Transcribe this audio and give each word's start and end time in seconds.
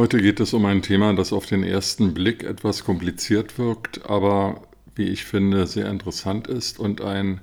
Heute 0.00 0.22
geht 0.22 0.40
es 0.40 0.54
um 0.54 0.64
ein 0.64 0.80
Thema, 0.80 1.12
das 1.12 1.30
auf 1.30 1.44
den 1.44 1.62
ersten 1.62 2.14
Blick 2.14 2.42
etwas 2.42 2.84
kompliziert 2.84 3.58
wirkt, 3.58 4.08
aber 4.08 4.62
wie 4.94 5.04
ich 5.04 5.26
finde, 5.26 5.66
sehr 5.66 5.90
interessant 5.90 6.46
ist 6.46 6.78
und 6.78 7.02
ein 7.02 7.42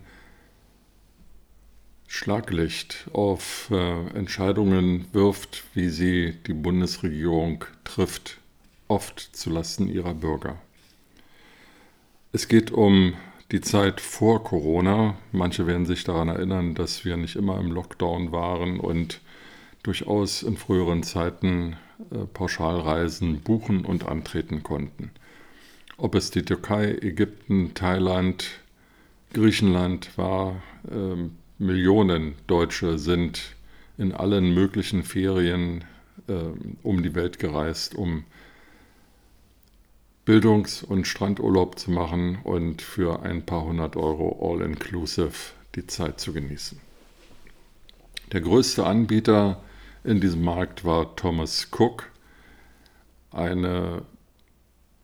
Schlaglicht 2.07 3.09
auf 3.13 3.69
äh, 3.69 4.07
Entscheidungen 4.17 5.05
wirft, 5.13 5.65
wie 5.75 5.89
sie 5.89 6.33
die 6.47 6.55
Bundesregierung 6.55 7.63
trifft, 7.83 8.39
oft 8.87 9.19
zulasten 9.19 9.87
ihrer 9.87 10.15
Bürger. 10.15 10.59
Es 12.31 12.47
geht 12.47 12.71
um 12.71 13.13
die 13.51 13.61
Zeit 13.61 14.01
vor 14.01 14.43
Corona. 14.43 15.15
Manche 15.31 15.67
werden 15.67 15.85
sich 15.85 16.03
daran 16.05 16.29
erinnern, 16.29 16.73
dass 16.73 17.05
wir 17.05 17.17
nicht 17.17 17.35
immer 17.35 17.59
im 17.59 17.71
Lockdown 17.71 18.31
waren 18.31 18.79
und 18.79 19.21
durchaus 19.83 20.43
in 20.43 20.57
früheren 20.57 21.03
Zeiten 21.03 21.77
äh, 22.11 22.25
Pauschalreisen 22.25 23.41
buchen 23.41 23.85
und 23.85 24.07
antreten 24.07 24.63
konnten. 24.63 25.11
Ob 25.97 26.15
es 26.15 26.29
die 26.31 26.43
Türkei, 26.43 26.97
Ägypten, 27.01 27.73
Thailand, 27.73 28.45
Griechenland 29.33 30.17
war, 30.17 30.61
äh, 30.89 31.29
Millionen 31.59 32.35
Deutsche 32.45 32.99
sind 32.99 33.55
in 33.97 34.11
allen 34.11 34.53
möglichen 34.53 35.03
Ferien 35.03 35.83
äh, 36.27 36.33
um 36.83 37.01
die 37.01 37.15
Welt 37.15 37.39
gereist, 37.39 37.95
um 37.95 38.25
Bildungs- 40.25 40.83
und 40.83 41.07
Strandurlaub 41.07 41.79
zu 41.79 41.89
machen 41.89 42.39
und 42.43 42.81
für 42.81 43.23
ein 43.23 43.45
paar 43.45 43.63
hundert 43.63 43.95
Euro 43.95 44.37
all-inclusive 44.41 45.53
die 45.75 45.87
Zeit 45.87 46.19
zu 46.19 46.33
genießen. 46.33 46.79
Der 48.33 48.41
größte 48.41 48.85
Anbieter 48.85 49.61
in 50.03 50.19
diesem 50.19 50.43
Markt 50.43 50.83
war 50.83 51.15
Thomas 51.15 51.69
Cook, 51.71 52.11
eine 53.31 54.01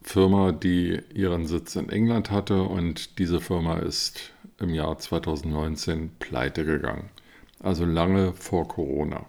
Firma, 0.01 0.51
die 0.51 0.99
ihren 1.13 1.47
Sitz 1.47 1.77
in 1.77 1.87
England 1.87 2.31
hatte 2.31 2.63
und 2.63 3.19
diese 3.19 3.39
Firma 3.39 3.77
ist 3.77 4.33
im 4.59 4.73
Jahr 4.73 4.97
2019 4.97 6.11
pleite 6.19 6.65
gegangen, 6.65 7.09
also 7.59 7.85
lange 7.85 8.33
vor 8.33 8.67
Corona. 8.67 9.25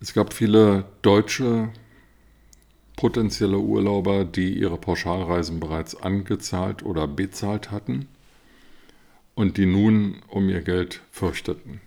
Es 0.00 0.14
gab 0.14 0.34
viele 0.34 0.84
deutsche 1.02 1.68
potenzielle 2.96 3.58
Urlauber, 3.58 4.24
die 4.24 4.58
ihre 4.58 4.78
Pauschalreisen 4.78 5.60
bereits 5.60 5.94
angezahlt 5.94 6.82
oder 6.82 7.06
bezahlt 7.06 7.70
hatten 7.70 8.08
und 9.38 9.56
die 9.56 9.66
nun 9.66 10.16
um 10.26 10.48
ihr 10.48 10.62
Geld 10.62 11.00
fürchteten. 11.12 11.80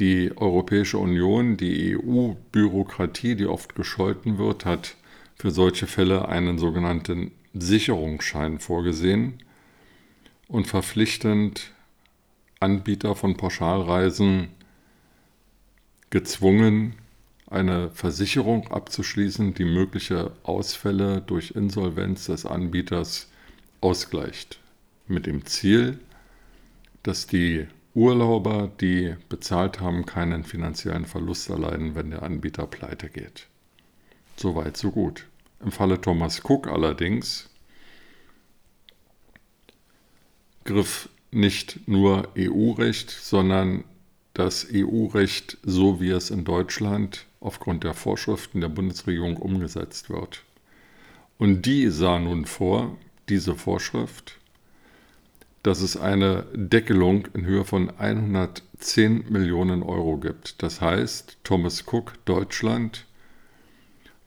Die 0.00 0.36
Europäische 0.36 0.98
Union, 0.98 1.56
die 1.56 1.96
EU-Bürokratie, 1.96 3.36
die 3.36 3.46
oft 3.46 3.76
gescholten 3.76 4.38
wird, 4.38 4.64
hat 4.64 4.96
für 5.36 5.52
solche 5.52 5.86
Fälle 5.86 6.26
einen 6.26 6.58
sogenannten 6.58 7.30
Sicherungsschein 7.54 8.58
vorgesehen 8.58 9.34
und 10.48 10.66
verpflichtend 10.66 11.70
Anbieter 12.58 13.14
von 13.14 13.36
Pauschalreisen 13.36 14.48
gezwungen, 16.10 16.94
eine 17.46 17.92
Versicherung 17.92 18.66
abzuschließen, 18.66 19.54
die 19.54 19.64
mögliche 19.64 20.32
Ausfälle 20.42 21.20
durch 21.20 21.52
Insolvenz 21.52 22.26
des 22.26 22.46
Anbieters 22.46 23.30
ausgleicht 23.80 24.58
mit 25.08 25.26
dem 25.26 25.46
Ziel, 25.46 25.98
dass 27.02 27.26
die 27.26 27.66
Urlauber, 27.94 28.70
die 28.80 29.16
bezahlt 29.28 29.80
haben, 29.80 30.06
keinen 30.06 30.44
finanziellen 30.44 31.06
Verlust 31.06 31.48
erleiden, 31.48 31.94
wenn 31.94 32.10
der 32.10 32.22
Anbieter 32.22 32.66
pleite 32.66 33.08
geht. 33.08 33.46
Soweit, 34.36 34.76
so 34.76 34.90
gut. 34.90 35.26
Im 35.64 35.72
Falle 35.72 36.00
Thomas 36.00 36.42
Cook 36.44 36.68
allerdings 36.68 37.48
griff 40.64 41.08
nicht 41.30 41.88
nur 41.88 42.28
EU-Recht, 42.36 43.10
sondern 43.10 43.84
das 44.34 44.68
EU-Recht, 44.72 45.58
so 45.62 46.00
wie 46.00 46.10
es 46.10 46.30
in 46.30 46.44
Deutschland 46.44 47.26
aufgrund 47.40 47.84
der 47.84 47.94
Vorschriften 47.94 48.60
der 48.60 48.68
Bundesregierung 48.68 49.36
umgesetzt 49.36 50.10
wird. 50.10 50.44
Und 51.38 51.66
die 51.66 51.88
sah 51.88 52.18
nun 52.18 52.44
vor, 52.44 52.96
diese 53.28 53.54
Vorschrift, 53.54 54.38
dass 55.68 55.82
es 55.82 55.98
eine 55.98 56.46
Deckelung 56.54 57.28
in 57.34 57.44
Höhe 57.44 57.62
von 57.62 57.90
110 57.90 59.26
Millionen 59.28 59.82
Euro 59.82 60.16
gibt. 60.16 60.62
Das 60.62 60.80
heißt, 60.80 61.36
Thomas 61.44 61.84
Cook 61.86 62.14
Deutschland 62.24 63.04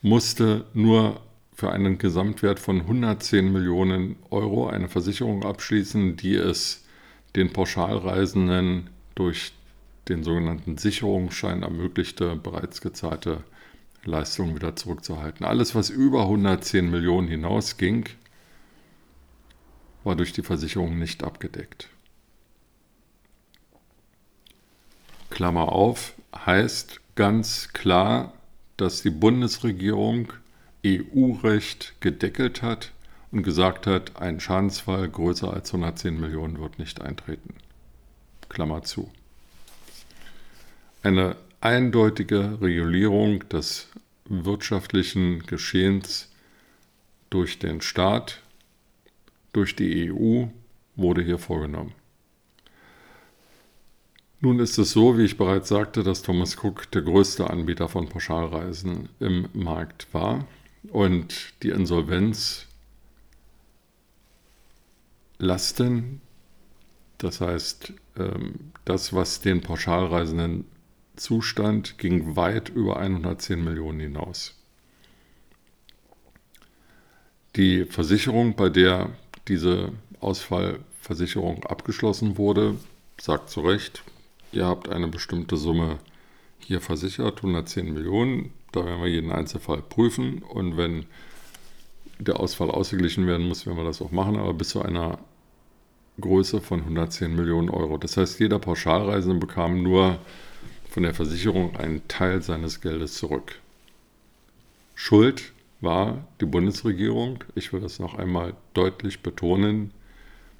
musste 0.04 0.66
nur 0.76 1.20
für 1.52 1.72
einen 1.72 1.98
Gesamtwert 1.98 2.60
von 2.60 2.82
110 2.82 3.52
Millionen 3.52 4.18
Euro 4.30 4.68
eine 4.68 4.88
Versicherung 4.88 5.44
abschließen, 5.44 6.16
die 6.16 6.36
es 6.36 6.86
den 7.36 7.52
Pauschalreisenden 7.52 8.92
durch 9.16 9.54
den 10.10 10.24
sogenannten 10.24 10.78
Sicherungsschein 10.78 11.64
ermöglichte, 11.64 12.36
bereits 12.36 12.82
gezahlte 12.82 13.44
Leistungen 14.06 14.54
wieder 14.54 14.76
zurückzuhalten. 14.76 15.44
Alles, 15.44 15.74
was 15.74 15.90
über 15.90 16.22
110 16.22 16.92
Millionen 16.92 17.28
hinausging, 17.28 18.06
war 20.04 20.16
durch 20.16 20.34
die 20.34 20.44
Versicherung 20.44 20.98
nicht 20.98 21.24
abgedeckt. 21.24 21.90
Klammer 25.30 25.72
auf, 25.72 26.14
heißt 26.36 27.02
ganz 27.16 27.70
klar, 27.74 28.34
dass 28.78 29.02
die 29.02 29.10
Bundesregierung 29.10 30.34
EU-Recht 30.86 31.94
gedeckelt 32.00 32.62
hat 32.62 32.92
und 33.32 33.44
gesagt 33.44 33.88
hat, 33.88 34.20
ein 34.20 34.40
Schadensfall 34.40 35.08
größer 35.08 35.54
als 35.54 35.70
110 35.70 36.20
Millionen 36.20 36.60
wird 36.60 36.80
nicht 36.80 37.02
eintreten. 37.02 37.56
Klammer 38.50 38.84
zu. 38.84 39.12
Eine 41.04 41.36
eindeutige 41.62 42.60
Regulierung 42.62 43.48
des 43.50 43.88
wirtschaftlichen 44.26 45.46
Geschehens 45.46 46.30
durch 47.30 47.60
den 47.60 47.82
Staat 47.82 48.42
durch 49.54 49.76
die 49.76 50.12
EU 50.12 50.46
wurde 50.96 51.22
hier 51.22 51.38
vorgenommen. 51.38 51.94
Nun 54.40 54.60
ist 54.60 54.78
es 54.80 54.92
so, 54.92 55.18
wie 55.18 55.26
ich 55.26 55.38
bereits 55.38 55.70
sagte, 55.70 56.02
dass 56.02 56.24
Thomas 56.24 56.58
Cook 56.64 56.90
der 56.92 57.04
größte 57.04 57.50
Anbieter 57.50 57.88
von 57.88 58.10
Pauschalreisen 58.10 59.10
im 59.20 59.48
Markt 59.54 60.08
war 60.14 60.48
und 60.90 61.54
die 61.62 61.70
Insolvenz 61.70 62.68
Lasten, 65.38 66.22
das 67.18 67.42
heißt 67.42 67.94
ähm, 68.18 68.72
das, 68.86 69.14
was 69.14 69.42
den 69.42 69.62
Pauschalreisenden 69.62 70.66
zustand, 71.16 71.98
ging 71.98 72.36
weit 72.36 72.70
über 72.70 73.00
110 73.00 73.64
Millionen 73.64 74.00
hinaus. 74.00 74.56
Die 77.56 77.86
Versicherung, 77.86 78.56
bei 78.56 78.70
der 78.70 79.12
diese 79.48 79.92
Ausfallversicherung 80.20 81.64
abgeschlossen 81.66 82.38
wurde, 82.38 82.76
sagt 83.20 83.50
zu 83.50 83.62
Recht, 83.62 84.04
ihr 84.52 84.66
habt 84.66 84.90
eine 84.90 85.08
bestimmte 85.08 85.58
Summe 85.58 86.00
hier 86.60 86.82
versichert, 86.82 87.38
110 87.38 87.94
Millionen. 87.94 88.54
Da 88.72 88.86
werden 88.86 89.02
wir 89.02 89.10
jeden 89.10 89.32
Einzelfall 89.32 89.82
prüfen 89.82 90.44
und 90.44 90.78
wenn 90.78 91.06
der 92.20 92.40
Ausfall 92.40 92.70
ausgeglichen 92.70 93.28
werden 93.28 93.48
muss, 93.48 93.66
werden 93.66 93.78
wir 93.78 93.84
das 93.84 94.02
auch 94.02 94.12
machen, 94.12 94.38
aber 94.38 94.54
bis 94.54 94.70
zu 94.70 94.82
einer 94.82 95.18
Größe 96.20 96.62
von 96.62 96.82
110 96.82 97.36
Millionen 97.36 97.70
Euro. 97.70 97.98
Das 97.98 98.16
heißt, 98.16 98.40
jeder 98.40 98.60
Pauschalreisende 98.60 99.40
bekam 99.40 99.82
nur 99.82 100.20
von 100.90 101.04
der 101.04 101.14
Versicherung 101.14 101.76
einen 101.78 102.08
Teil 102.08 102.42
seines 102.42 102.82
Geldes 102.82 103.16
zurück. 103.16 103.60
Schuld 104.94 105.52
war 105.82 106.28
die 106.40 106.46
Bundesregierung, 106.46 107.44
ich 107.56 107.74
will 107.74 107.82
das 107.82 108.00
noch 108.00 108.16
einmal 108.16 108.56
deutlich 108.74 109.22
betonen, 109.22 109.92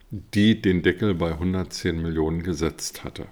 die 0.10 0.62
den 0.62 0.82
Deckel 0.82 1.14
bei 1.14 1.32
110 1.32 2.02
Millionen 2.02 2.44
gesetzt 2.44 3.04
hatte. 3.04 3.28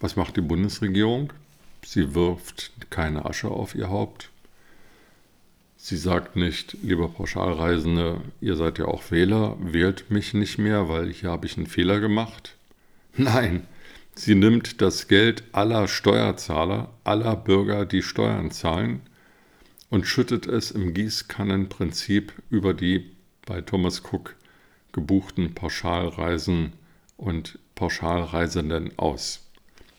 Was 0.00 0.16
macht 0.16 0.36
die 0.36 0.42
Bundesregierung? 0.42 1.32
Sie 1.84 2.14
wirft 2.14 2.72
keine 2.90 3.24
Asche 3.24 3.48
auf 3.48 3.74
ihr 3.74 3.88
Haupt. 3.88 4.30
Sie 5.76 5.96
sagt 5.96 6.36
nicht, 6.36 6.76
lieber 6.82 7.08
Pauschalreisende, 7.08 8.20
ihr 8.40 8.56
seid 8.56 8.78
ja 8.78 8.86
auch 8.86 9.10
Wähler, 9.10 9.56
wählt 9.60 10.10
mich 10.10 10.34
nicht 10.34 10.58
mehr, 10.58 10.88
weil 10.88 11.12
hier 11.12 11.30
habe 11.30 11.46
ich 11.46 11.56
einen 11.56 11.66
Fehler 11.66 12.00
gemacht. 12.00 12.56
Nein, 13.16 13.66
Sie 14.20 14.34
nimmt 14.34 14.82
das 14.82 15.06
Geld 15.06 15.44
aller 15.52 15.86
Steuerzahler, 15.86 16.92
aller 17.04 17.36
Bürger, 17.36 17.86
die 17.86 18.02
Steuern 18.02 18.50
zahlen, 18.50 19.02
und 19.90 20.08
schüttet 20.08 20.48
es 20.48 20.72
im 20.72 20.92
Gießkannenprinzip 20.92 22.32
über 22.50 22.74
die 22.74 23.12
bei 23.46 23.60
Thomas 23.60 24.02
Cook 24.02 24.34
gebuchten 24.90 25.54
Pauschalreisen 25.54 26.72
und 27.16 27.60
Pauschalreisenden 27.76 28.98
aus. 28.98 29.48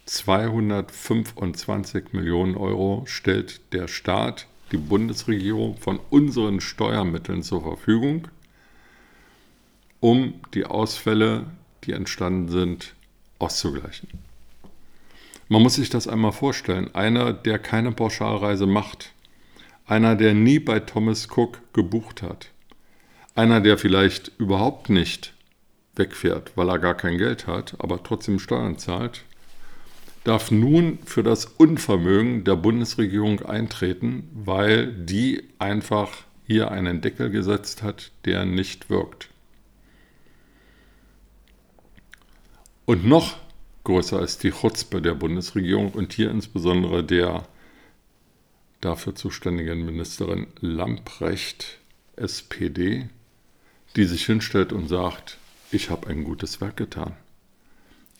225 0.06 2.12
Millionen 2.12 2.58
Euro 2.58 3.04
stellt 3.06 3.72
der 3.72 3.88
Staat, 3.88 4.48
die 4.74 4.78
Bundesregierung 4.78 5.78
von 5.78 5.98
unseren 6.10 6.60
Steuermitteln 6.60 7.42
zur 7.42 7.62
Verfügung, 7.62 8.28
um 10.02 10.42
die 10.54 10.66
Ausfälle, 10.66 11.46
die 11.86 11.94
entstanden 11.94 12.50
sind, 12.50 12.96
auszugleichen. 13.40 14.10
Man 15.48 15.64
muss 15.64 15.76
sich 15.76 15.90
das 15.90 16.08
einmal 16.08 16.32
vorstellen. 16.32 16.94
Einer, 16.94 17.34
der 17.34 17.58
keine 17.58 17.92
Pauschalreise 17.92 18.68
macht, 18.68 19.14
einer, 19.88 20.16
der 20.16 20.36
nie 20.36 20.60
bei 20.60 20.80
Thomas 20.80 21.28
Cook 21.36 21.62
gebucht 21.74 22.22
hat, 22.22 22.52
einer, 23.34 23.60
der 23.60 23.78
vielleicht 23.78 24.32
überhaupt 24.38 24.90
nicht 24.90 25.34
wegfährt, 25.96 26.52
weil 26.56 26.70
er 26.70 26.78
gar 26.78 26.96
kein 26.96 27.18
Geld 27.18 27.48
hat, 27.48 27.76
aber 27.80 28.04
trotzdem 28.04 28.38
Steuern 28.38 28.78
zahlt, 28.78 29.24
darf 30.24 30.52
nun 30.52 31.00
für 31.06 31.24
das 31.24 31.46
Unvermögen 31.46 32.44
der 32.44 32.56
Bundesregierung 32.56 33.42
eintreten, 33.42 34.30
weil 34.34 34.92
die 34.94 35.44
einfach 35.58 36.10
hier 36.46 36.72
einen 36.72 37.02
Deckel 37.02 37.30
gesetzt 37.30 37.82
hat, 37.82 38.12
der 38.26 38.46
nicht 38.46 38.90
wirkt. 38.90 39.29
Und 42.90 43.06
noch 43.06 43.38
größer 43.84 44.20
ist 44.24 44.42
die 44.42 44.50
Chutzpe 44.50 45.00
der 45.00 45.14
Bundesregierung 45.14 45.92
und 45.92 46.12
hier 46.12 46.32
insbesondere 46.32 47.04
der 47.04 47.48
dafür 48.82 49.14
zuständigen 49.14 49.86
Ministerin 49.86 50.48
Lamprecht, 50.60 51.78
SPD, 52.16 53.08
die 53.96 54.06
sich 54.06 54.26
hinstellt 54.26 54.74
und 54.74 54.88
sagt, 54.88 55.38
ich 55.72 55.92
habe 55.92 56.08
ein 56.08 56.24
gutes 56.24 56.62
Werk 56.62 56.78
getan. 56.78 57.16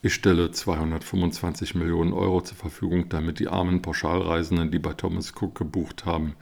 Ich 0.04 0.14
stelle 0.14 0.52
225 0.52 1.74
Millionen 1.74 2.14
Euro 2.14 2.42
zur 2.42 2.58
Verfügung, 2.58 3.10
damit 3.10 3.40
die 3.40 3.48
armen 3.48 3.82
Pauschalreisenden, 3.82 4.70
die 4.70 4.78
bei 4.78 4.94
Thomas 4.94 5.34
Cook 5.36 5.56
gebucht 5.56 6.06
haben, 6.06 6.36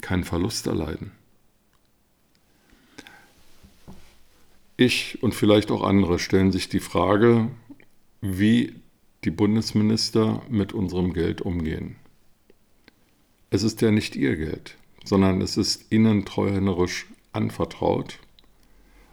keinen 0.00 0.24
Verlust 0.24 0.66
erleiden. 0.66 1.12
Ich 4.76 5.22
und 5.22 5.34
vielleicht 5.34 5.70
auch 5.70 5.82
andere 5.82 6.18
stellen 6.18 6.50
sich 6.52 6.68
die 6.68 6.80
Frage, 6.80 7.50
wie 8.20 8.74
die 9.24 9.30
Bundesminister 9.30 10.42
mit 10.48 10.72
unserem 10.72 11.12
Geld 11.12 11.40
umgehen. 11.40 11.96
Es 13.50 13.62
ist 13.62 13.82
ja 13.82 13.90
nicht 13.90 14.16
ihr 14.16 14.36
Geld, 14.36 14.76
sondern 15.04 15.40
es 15.40 15.56
ist 15.56 15.92
ihnen 15.92 16.24
treuhänderisch 16.24 17.06
anvertraut 17.32 18.18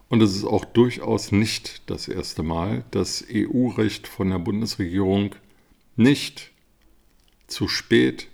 und 0.09 0.21
es 0.21 0.35
ist 0.35 0.45
auch 0.45 0.65
durchaus 0.65 1.31
nicht 1.31 1.83
das 1.85 2.07
erste 2.07 2.41
Mal, 2.41 2.83
dass 2.91 3.25
EU-Recht 3.31 4.07
von 4.07 4.29
der 4.31 4.39
Bundesregierung 4.39 5.35
nicht 5.95 6.51
zu 7.47 7.67
spät, 7.67 8.27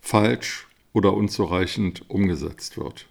falsch 0.00 0.68
oder 0.92 1.14
unzureichend 1.14 2.08
umgesetzt 2.08 2.76
wird. 2.76 3.08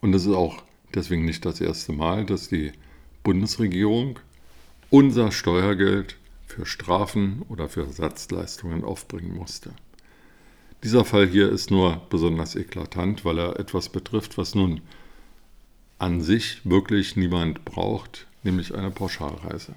Und 0.00 0.14
es 0.14 0.24
ist 0.24 0.34
auch 0.34 0.62
deswegen 0.94 1.24
nicht 1.24 1.44
das 1.44 1.60
erste 1.60 1.92
Mal, 1.92 2.24
dass 2.24 2.48
die 2.48 2.72
Bundesregierung 3.22 4.18
unser 4.90 5.32
Steuergeld 5.32 6.16
für 6.46 6.66
Strafen 6.66 7.42
oder 7.48 7.68
für 7.68 7.82
Ersatzleistungen 7.82 8.84
aufbringen 8.84 9.34
musste. 9.34 9.70
Dieser 10.84 11.04
Fall 11.04 11.26
hier 11.26 11.50
ist 11.50 11.70
nur 11.70 12.02
besonders 12.10 12.56
eklatant, 12.56 13.24
weil 13.24 13.38
er 13.38 13.58
etwas 13.58 13.88
betrifft, 13.88 14.36
was 14.36 14.54
nun 14.54 14.82
an 15.98 16.20
sich 16.20 16.60
wirklich 16.64 17.16
niemand 17.16 17.64
braucht, 17.64 18.26
nämlich 18.42 18.74
eine 18.74 18.90
Pauschalreise. 18.90 19.74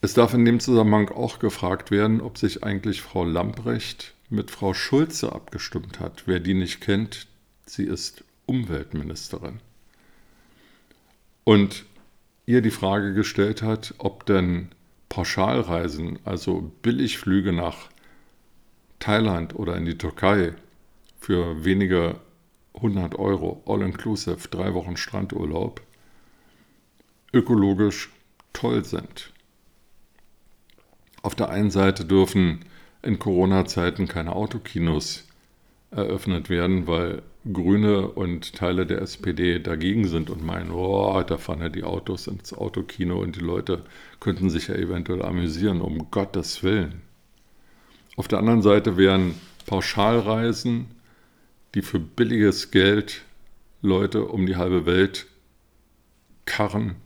Es 0.00 0.14
darf 0.14 0.34
in 0.34 0.44
dem 0.44 0.60
Zusammenhang 0.60 1.08
auch 1.08 1.38
gefragt 1.38 1.90
werden, 1.90 2.20
ob 2.20 2.38
sich 2.38 2.62
eigentlich 2.64 3.02
Frau 3.02 3.24
Lamprecht 3.24 4.14
mit 4.30 4.50
Frau 4.50 4.74
Schulze 4.74 5.32
abgestimmt 5.32 6.00
hat. 6.00 6.24
Wer 6.26 6.40
die 6.40 6.54
nicht 6.54 6.80
kennt, 6.80 7.26
sie 7.66 7.84
ist 7.84 8.24
Umweltministerin. 8.48 9.60
Und 11.44 11.84
ihr 12.46 12.62
die 12.62 12.70
Frage 12.70 13.14
gestellt 13.14 13.62
hat, 13.62 13.94
ob 13.98 14.26
denn 14.26 14.70
Pauschalreisen, 15.08 16.18
also 16.24 16.72
Billigflüge 16.82 17.52
nach 17.52 17.88
Thailand 18.98 19.54
oder 19.54 19.76
in 19.76 19.84
die 19.84 19.98
Türkei 19.98 20.54
für 21.20 21.64
wenige 21.64 22.16
100 22.74 23.18
Euro, 23.18 23.62
all-inclusive, 23.66 24.48
drei 24.48 24.74
Wochen 24.74 24.96
Strandurlaub, 24.96 25.82
ökologisch 27.32 28.10
toll 28.52 28.84
sind. 28.84 29.32
Auf 31.22 31.34
der 31.34 31.50
einen 31.50 31.70
Seite 31.70 32.04
dürfen 32.04 32.64
in 33.02 33.18
Corona-Zeiten 33.18 34.08
keine 34.08 34.34
Autokinos 34.34 35.26
eröffnet 35.90 36.48
werden, 36.48 36.86
weil 36.86 37.22
Grüne 37.50 38.08
und 38.08 38.54
Teile 38.54 38.84
der 38.84 39.00
SPD 39.00 39.58
dagegen 39.58 40.06
sind 40.06 40.28
und 40.28 40.44
meinen, 40.44 40.70
oh, 40.70 41.22
da 41.22 41.38
fahren 41.38 41.60
ja 41.60 41.68
die 41.68 41.84
Autos 41.84 42.26
ins 42.26 42.52
Autokino 42.52 43.20
und 43.20 43.36
die 43.36 43.40
Leute 43.40 43.84
könnten 44.20 44.50
sich 44.50 44.68
ja 44.68 44.74
eventuell 44.74 45.22
amüsieren, 45.22 45.80
um 45.80 46.10
Gottes 46.10 46.62
Willen. 46.62 47.00
Auf 48.16 48.28
der 48.28 48.40
anderen 48.40 48.62
Seite 48.62 48.96
wären 48.96 49.34
Pauschalreisen 49.66 50.86
die 51.74 51.82
für 51.82 51.98
billiges 51.98 52.70
Geld 52.70 53.22
Leute 53.82 54.24
um 54.24 54.46
die 54.46 54.56
halbe 54.56 54.86
Welt 54.86 55.26
karren, 56.44 56.96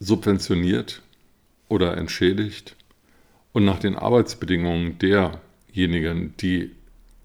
subventioniert 0.00 1.02
oder 1.68 1.96
entschädigt 1.96 2.76
und 3.52 3.64
nach 3.64 3.78
den 3.78 3.96
Arbeitsbedingungen 3.96 4.98
derjenigen, 4.98 6.34
die 6.38 6.72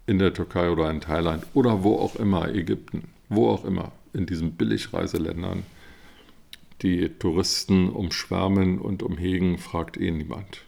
in 0.06 0.18
der 0.18 0.34
Türkei 0.34 0.70
oder 0.70 0.90
in 0.90 1.00
Thailand 1.00 1.46
oder 1.54 1.82
wo 1.82 1.96
auch 1.96 2.16
immer, 2.16 2.48
Ägypten, 2.54 3.08
wo 3.28 3.48
auch 3.48 3.64
immer, 3.64 3.92
in 4.12 4.26
diesen 4.26 4.52
Billigreiseländern, 4.52 5.64
die 6.82 7.08
Touristen 7.08 7.88
umschwärmen 7.88 8.78
und 8.78 9.02
umhegen, 9.02 9.58
fragt 9.58 9.96
eh 9.96 10.10
niemand. 10.10 10.62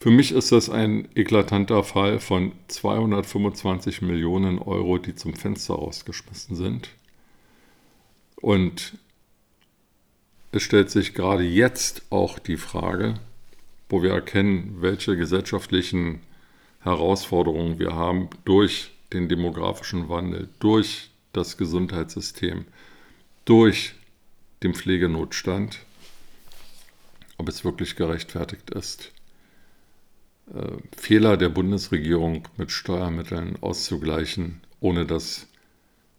Für 0.00 0.10
mich 0.10 0.32
ist 0.32 0.50
das 0.50 0.70
ein 0.70 1.08
eklatanter 1.14 1.84
Fall 1.84 2.20
von 2.20 2.52
225 2.68 4.00
Millionen 4.00 4.58
Euro, 4.58 4.96
die 4.96 5.14
zum 5.14 5.34
Fenster 5.34 5.74
rausgeschmissen 5.74 6.56
sind. 6.56 6.88
Und 8.36 8.96
es 10.52 10.62
stellt 10.62 10.90
sich 10.90 11.12
gerade 11.12 11.44
jetzt 11.44 12.02
auch 12.08 12.38
die 12.38 12.56
Frage, 12.56 13.14
wo 13.90 14.02
wir 14.02 14.12
erkennen, 14.12 14.78
welche 14.80 15.16
gesellschaftlichen 15.16 16.20
Herausforderungen 16.80 17.78
wir 17.78 17.94
haben 17.94 18.30
durch 18.44 18.90
den 19.12 19.28
demografischen 19.28 20.08
Wandel, 20.08 20.48
durch 20.58 21.10
das 21.32 21.56
Gesundheitssystem, 21.56 22.64
durch 23.44 23.94
den 24.62 24.74
Pflegenotstand, 24.74 25.80
ob 27.38 27.48
es 27.48 27.64
wirklich 27.64 27.96
gerechtfertigt 27.96 28.70
ist 28.70 29.12
äh, 30.54 30.76
Fehler 30.96 31.36
der 31.36 31.48
Bundesregierung 31.48 32.48
mit 32.56 32.70
Steuermitteln 32.70 33.56
auszugleichen, 33.60 34.60
ohne 34.80 35.06
dass 35.06 35.46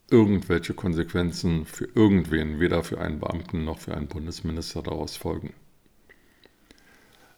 irgendwelche 0.09 0.73
Konsequenzen 0.73 1.65
für 1.65 1.85
irgendwen, 1.95 2.59
weder 2.59 2.83
für 2.83 2.99
einen 2.99 3.19
Beamten 3.19 3.63
noch 3.63 3.79
für 3.79 3.95
einen 3.95 4.07
Bundesminister 4.07 4.81
daraus 4.81 5.15
folgen. 5.15 5.53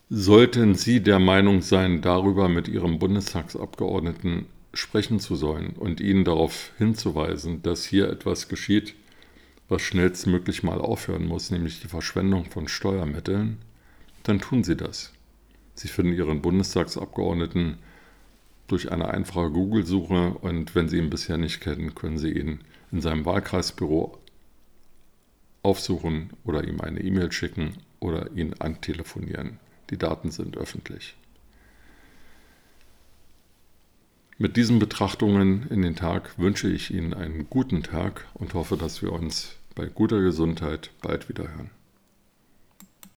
Sollten 0.09 0.75
Sie 0.75 1.01
der 1.01 1.19
Meinung 1.19 1.61
sein, 1.61 2.01
darüber 2.01 2.49
mit 2.49 2.67
Ihrem 2.67 2.99
Bundestagsabgeordneten 2.99 4.45
sprechen 4.73 5.19
zu 5.19 5.35
sollen 5.35 5.71
und 5.77 6.01
Ihnen 6.01 6.25
darauf 6.25 6.71
hinzuweisen, 6.77 7.61
dass 7.61 7.85
hier 7.85 8.09
etwas 8.09 8.49
geschieht, 8.49 8.95
was 9.69 9.81
schnellstmöglich 9.81 10.61
mal 10.61 10.81
aufhören 10.81 11.25
muss, 11.25 11.51
nämlich 11.51 11.79
die 11.79 11.87
Verschwendung 11.87 12.45
von 12.45 12.67
Steuermitteln, 12.67 13.59
dann 14.23 14.39
tun 14.39 14.63
Sie 14.63 14.75
das. 14.75 15.13
Sie 15.73 15.87
finden 15.87 16.13
Ihren 16.13 16.41
Bundestagsabgeordneten 16.41 17.77
durch 18.67 18.91
eine 18.91 19.07
einfache 19.07 19.51
Google-Suche 19.51 20.35
und 20.41 20.75
wenn 20.75 20.89
Sie 20.89 20.97
ihn 20.97 21.09
bisher 21.09 21.37
nicht 21.37 21.61
kennen, 21.61 21.95
können 21.95 22.17
Sie 22.17 22.31
ihn 22.31 22.59
in 22.91 23.01
seinem 23.01 23.25
Wahlkreisbüro 23.25 24.17
aufsuchen 25.63 26.31
oder 26.43 26.67
ihm 26.67 26.81
eine 26.81 27.01
E-Mail 27.01 27.31
schicken 27.31 27.77
oder 27.99 28.31
ihn 28.35 28.53
antelefonieren. 28.59 29.59
Die 29.89 29.97
Daten 29.97 30.31
sind 30.31 30.57
öffentlich. 30.57 31.15
Mit 34.37 34.57
diesen 34.57 34.79
Betrachtungen 34.79 35.67
in 35.69 35.81
den 35.81 35.95
Tag 35.95 36.37
wünsche 36.37 36.67
ich 36.67 36.91
Ihnen 36.91 37.13
einen 37.13 37.49
guten 37.49 37.83
Tag 37.83 38.25
und 38.33 38.53
hoffe, 38.53 38.77
dass 38.77 39.01
wir 39.01 39.11
uns 39.11 39.55
bei 39.75 39.85
guter 39.85 40.21
Gesundheit 40.21 40.89
bald 41.01 41.29
wieder 41.29 41.43
hören. 41.43 41.69